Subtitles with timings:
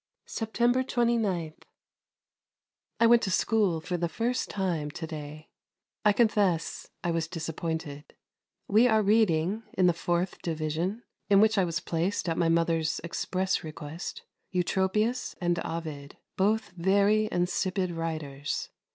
[0.25, 1.53] September 29.
[2.99, 5.51] I went to school for the first time to day.
[6.03, 8.15] I confess I was disappointed.
[8.67, 12.99] We are reading, in the Fourth Division, in which I was placed at my mother's
[13.03, 18.69] express request, Eutropius and Ovid; both very insipid writers.